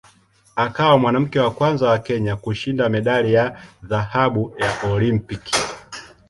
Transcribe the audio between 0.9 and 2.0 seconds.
mwanamke wa kwanza wa